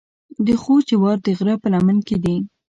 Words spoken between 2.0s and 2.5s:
کې دي.